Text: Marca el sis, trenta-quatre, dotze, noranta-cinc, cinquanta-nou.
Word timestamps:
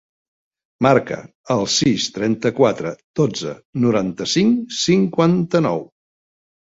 Marca 0.85 1.17
el 1.55 1.59
sis, 1.73 2.07
trenta-quatre, 2.15 2.93
dotze, 3.21 3.53
noranta-cinc, 3.87 4.65
cinquanta-nou. 4.85 5.85